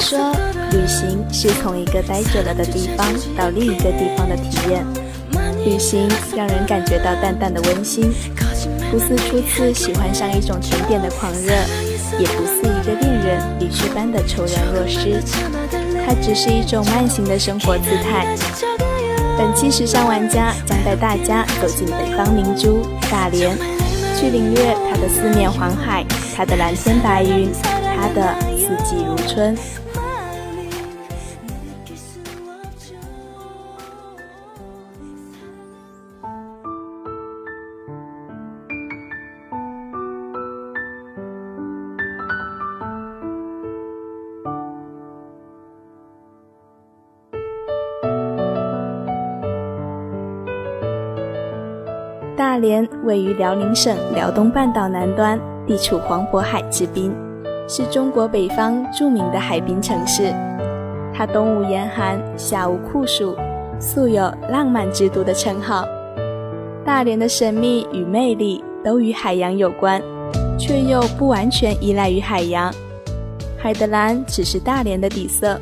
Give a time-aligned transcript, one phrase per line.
[0.00, 0.18] 说，
[0.72, 3.06] 旅行是从一个待久了的地方
[3.36, 4.84] 到另一个地方的体验。
[5.64, 8.12] 旅行让人感觉到淡淡的温馨，
[8.90, 11.52] 不似初次喜欢上一种甜点的狂热，
[12.20, 15.20] 也不似一个恋人离去般的怅然若失。
[16.06, 18.26] 它只是一种慢行的生活姿态。
[19.36, 23.50] 本期时尚玩家将带大家走进北方明珠大连，
[24.16, 26.04] 去领略它的四面环海，
[26.36, 27.50] 它的蓝天白云，
[27.96, 29.56] 它的四季如春。
[52.56, 57.14] 大连位于辽宁省辽东半岛南端，地处黄渤海之滨，
[57.68, 60.32] 是中国北方著名的海滨城市。
[61.12, 63.36] 它冬无严寒，夏无酷暑，
[63.78, 65.84] 素有“浪漫之都”的称号。
[66.82, 70.00] 大连的神秘与魅力都与海洋有关，
[70.58, 72.72] 却又不完全依赖于海洋。
[73.58, 75.60] 海的蓝只是大连的底色，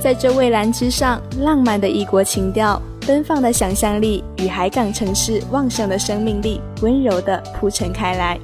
[0.00, 2.80] 在这蔚蓝之上，浪漫的异国情调。
[3.08, 8.38] 奔放的想象力与海港城市旺盛的生命力温柔地铺陈开来。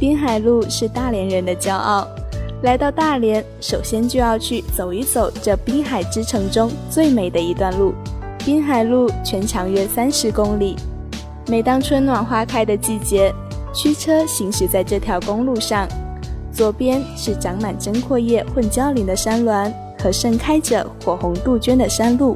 [0.00, 2.08] 滨海路是大连人的骄傲。
[2.62, 7.92] 来到大连，首先就要去走一走这滨海之城中最美的一段路。
[8.38, 10.74] 滨海路全长约三十公里。
[11.46, 13.30] 每当春暖花开的季节，
[13.74, 15.86] 驱车行驶在这条公路上，
[16.50, 22.34] 左边是长满针阔叶混交林的山峦和盛开着火红杜鹃的山路。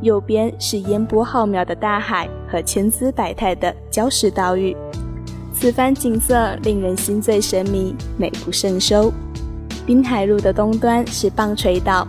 [0.00, 4.76] 右边是烟波浩渺的大海和千姿百态的礁石岛屿，
[5.52, 9.12] 此番景色令人心醉神迷，美不胜收。
[9.84, 12.06] 滨海路的东端是棒槌岛，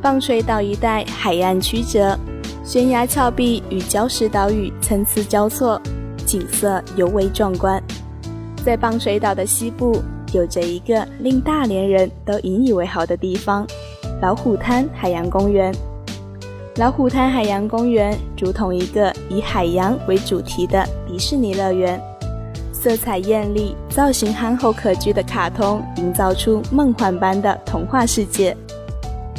[0.00, 2.16] 棒槌岛一带海岸曲折，
[2.62, 5.80] 悬崖峭壁与礁石岛屿参差交错，
[6.24, 7.82] 景色尤为壮观。
[8.64, 10.00] 在棒槌岛的西部，
[10.32, 13.66] 有着一个令大连人都引以为豪的地方——
[14.22, 15.74] 老虎滩海洋公园。
[16.78, 21.98] 老虎滩海洋公园如同一个以海洋为主题的迪士尼乐园，
[22.70, 28.54] 色彩艳丽、造型憨厚可掬的卡通，营造出梦幻般的童话世界。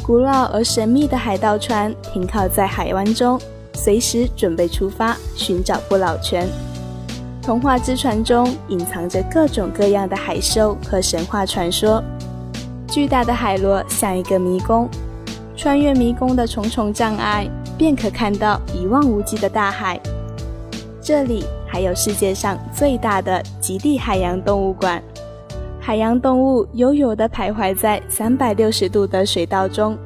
[0.02, 3.40] 古老而神秘的海盗船停靠在海湾中，
[3.74, 6.44] 随时准备出发寻找不老泉。
[7.40, 12.02] 童话之船中隐藏着各种各样的海兽和神话传说。
[12.88, 14.88] 巨大的海螺像一个迷宫。
[15.58, 20.00] 穿越迷宫的重重障碍，便可看到一望无际的大海。
[21.00, 25.02] 这里还有世界上最大的极地海洋动物馆，
[25.80, 29.98] 海洋动物悠悠地徘徊在三百六十度的水道中。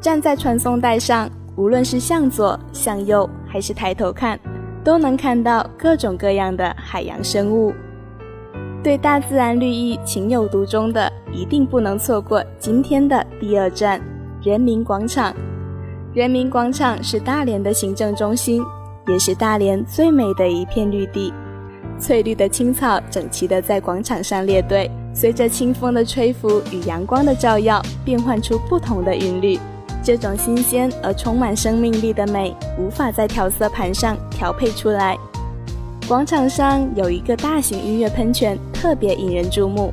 [0.00, 4.36] 站在传送带上，无论是向左、向右，还是抬头看，
[4.82, 7.72] 都能看到各种各样的海洋生物。
[8.82, 14.00] 对大自然绿意情有独钟的，一定不能错过今天的第二站。
[14.40, 15.34] 人民广场，
[16.14, 18.62] 人民广场是大连的行政中心，
[19.08, 21.32] 也是大连最美的一片绿地。
[21.98, 29.58] 翠绿的青草整齐地在广场上列队，随着清风的吹拂与阳光的照耀，变换出不同的韵律。
[30.04, 35.18] 这种新鲜而充满生命力的美，无法在调色盘上调配出来。
[36.06, 39.92] 广场上有一个大型音乐喷泉，特别引人注目。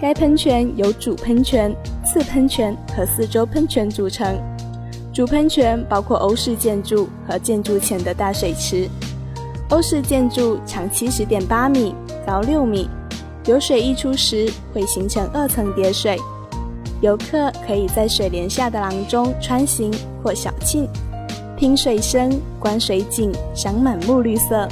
[0.00, 1.74] 该喷泉有主喷泉、
[2.14, 4.40] 四喷泉和四周喷泉组成。
[5.12, 8.88] 主喷泉包括欧式建筑和建筑前的大水池。
[9.70, 11.92] 欧式建筑长七十点八米，
[12.24, 12.88] 高六米，
[13.46, 16.16] 有水溢出时会形成二层叠水。
[17.00, 20.86] 游客可以在水帘下的廊中穿行或小憩，
[21.56, 24.68] 听水声、观水景，赏满目绿色。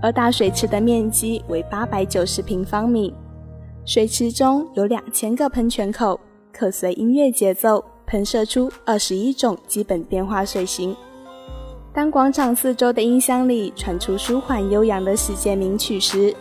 [0.00, 3.12] 而大水池的面积为八百九十平方米。
[3.84, 6.18] 水池中有两千个喷泉口，
[6.56, 10.96] 可随音乐节奏喷射出二十一种基本变化水型。
[11.92, 16.32] 当广场四周的音箱里传出舒缓悠扬的世界名曲时，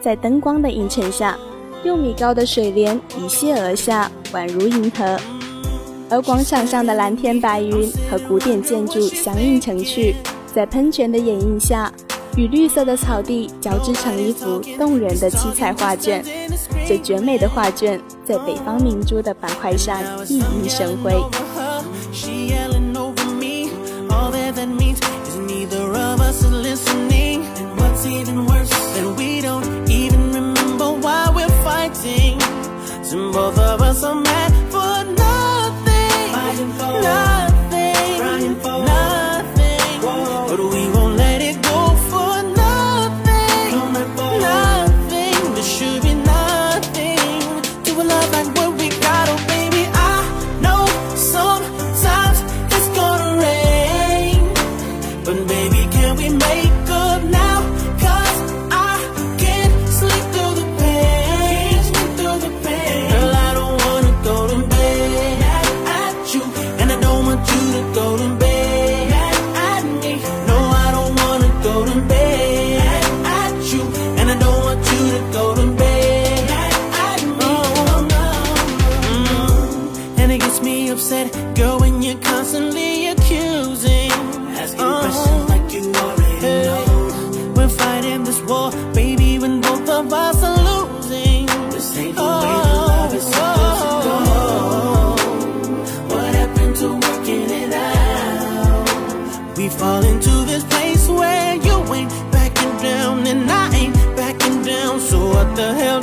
[0.00, 1.38] 在灯光的映衬下，
[1.84, 5.16] 六米高的水帘一泻而下，宛如银河。
[6.10, 10.14] 而广场上的蓝天白云和古典建筑相映成趣，
[10.52, 11.92] 在喷泉的掩映下。
[12.34, 16.24] 与绿色的草地交织成一幅动人的七彩画卷，
[16.86, 21.12] 这绝美的画卷在北方明珠的板块上熠熠生辉。
[33.32, 34.41] Both of us are mad.
[105.62, 106.01] The hell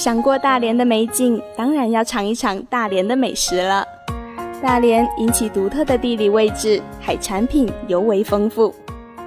[0.00, 3.84] 想过大连的美景，当然要尝一尝大连的美食了。
[4.62, 8.74] 大连因其独特的地理位置，海产品尤为丰富。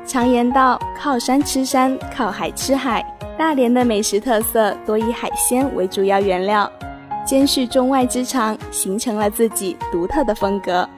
[0.04, 3.06] 常言道：“靠山吃山，靠海吃海。”
[3.38, 6.68] 大连的美食特色多以海鲜为主要原料，
[7.24, 10.90] 兼蓄中外之长，形成了自己独特的风格。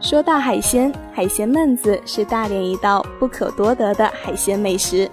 [0.00, 5.06] 说到海鲜，海鲜焖子是大连一道不可多得的海鲜美食。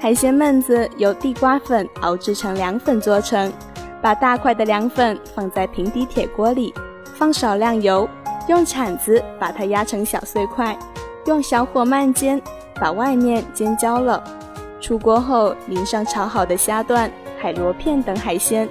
[0.00, 3.52] 海鲜焖子由地瓜粉熬制成凉粉做成，
[4.00, 6.72] 把大块的凉粉放在平底铁锅里，
[7.16, 8.08] 放少量油，
[8.46, 10.78] 用铲子把它压成小碎块，
[11.26, 12.40] 用小火慢煎，
[12.76, 14.22] 把外面煎焦了。
[14.80, 18.68] 出锅后淋上炒好的虾段、海螺片等海鲜，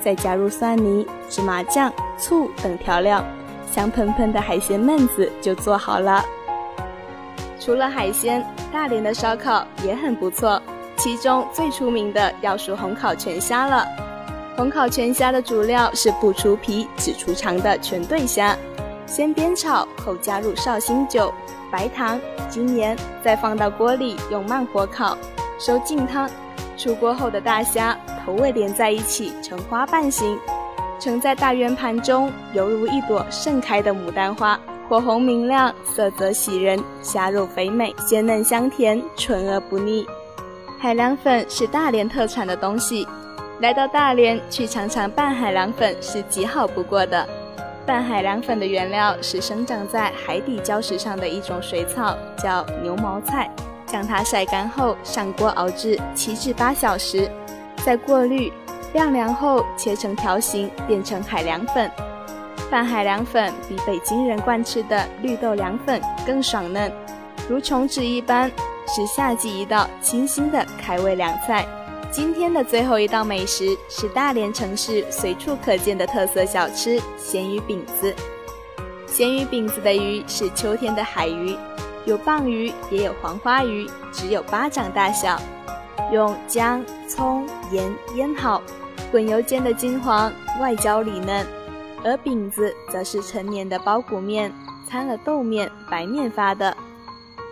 [0.00, 3.22] 再加入蒜泥、芝麻酱、醋等调料，
[3.70, 6.24] 香喷喷的海鲜焖子就做好了。
[7.60, 10.60] 除了海鲜，大连的烧烤也很不错，
[10.96, 13.86] 其中最出名的要数红烤全虾了。
[14.56, 18.56] 红烤全虾的主料是不出皮只出肠的全对虾，
[19.06, 21.32] 先煸炒后加入绍兴酒、
[21.70, 25.16] 白糖、精盐，再放到锅里用慢火烤，
[25.58, 26.28] 收净汤。
[26.78, 30.38] 出锅后的大虾头尾连在一起成花瓣形，
[30.98, 34.58] 盛在大圆盘中，犹如一朵盛开的牡丹花。
[34.90, 40.04] 火红明亮，色泽喜人，虾肉肥美，鲜嫩香甜，纯而不腻。
[40.80, 43.06] 海凉粉是大连特产的东西，
[43.60, 47.24] 来到大连去尝尝拌海凉粉是极好不过的。
[47.86, 53.48] 拌海凉粉的原料是生长在海底礁石上的一种水草，叫牛毛菜，
[53.86, 57.30] 将它晒干后上锅熬制七至八小时，
[57.84, 58.52] 再过滤
[58.92, 61.88] 晾凉后切成条形，变成海凉粉。
[62.70, 66.90] 拌海凉粉比北京人惯吃的绿豆凉粉更爽嫩，
[67.48, 68.48] 如琼脂一般，
[68.86, 71.66] 是夏季一道清新的开胃凉菜。
[72.12, 78.14] 今天的最后一道美食是大连城市随处可见的特色小吃——咸鱼饼子。
[79.04, 81.56] 咸鱼饼子的鱼是秋天的海鱼，
[82.04, 85.36] 有棒鱼，也有黄花鱼，只有巴掌大小，
[86.12, 88.62] 用姜、葱、盐腌好，
[89.10, 91.44] 滚油煎的金黄，外焦里嫩。
[92.04, 94.52] 而饼子则是成年的包谷面，
[94.88, 96.76] 掺了豆面、白面发的。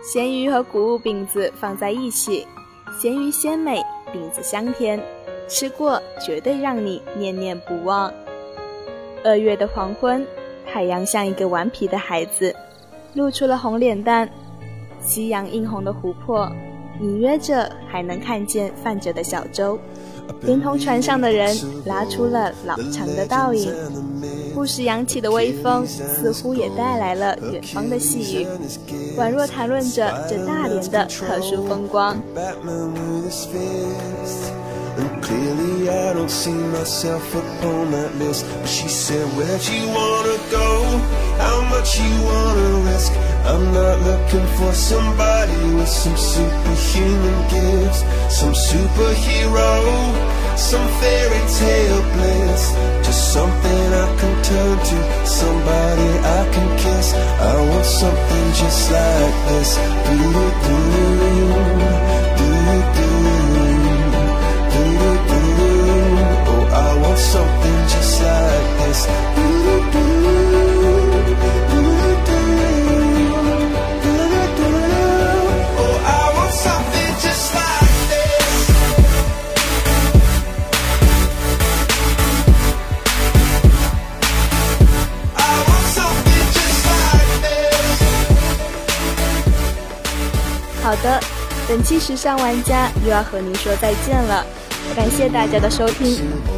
[0.03, 2.47] 咸鱼和谷物饼子放在一起，
[2.99, 4.99] 咸鱼鲜美，饼子香甜，
[5.47, 8.11] 吃过绝对让你念念不忘。
[9.23, 10.25] 二月的黄昏。
[10.71, 12.55] 太阳像一个顽皮的孩子，
[13.15, 14.29] 露出了红脸蛋。
[15.01, 16.47] 夕阳映红的湖泊，
[17.01, 19.79] 隐约着还能看见泛着的小舟，
[20.41, 23.73] 连同船上的人拉出了老长的倒影。
[24.54, 28.46] 不时扬起的微风，似乎也带来了远方的细雨，
[29.18, 32.16] 宛若谈论着这大连的特殊风光。
[34.96, 40.84] And clearly I don't see myself upon that list But she said, where'd you wanna go?
[41.36, 43.10] How much you wanna risk?
[43.44, 49.82] I'm not looking for somebody with some superhuman gifts Some superhero,
[50.56, 52.72] some fairy tale bliss
[53.11, 57.13] Something I can turn to, somebody I can kiss.
[57.13, 59.75] I want something just like this.
[60.05, 61.78] Do-do-do, do-do-do
[90.89, 91.21] 好的，
[91.67, 94.43] 本期时尚玩家又要和您说再见了。
[94.95, 96.17] 感谢大家的收听，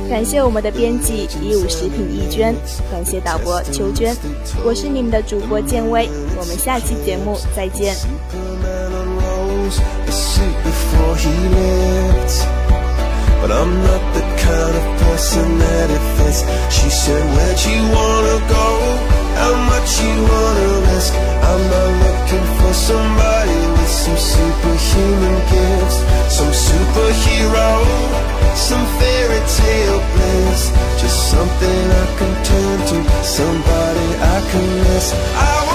[0.09, 2.55] 感谢我们的编辑一五食品易娟，
[2.89, 4.15] 感谢导播秋娟，
[4.63, 6.09] 我是你们的主播建威，
[6.39, 7.93] 我们下期节目再见。
[24.01, 25.97] Some superhuman gifts,
[26.37, 27.69] some superhero,
[28.55, 30.61] some fairy tale bliss.
[30.99, 35.13] Just something I can turn to, somebody I can miss.
[35.37, 35.70] I